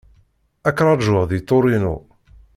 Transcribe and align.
Ad 0.67 0.73
k-ṛjuɣ 0.77 1.23
deg 1.29 1.41
Torino. 1.47 1.95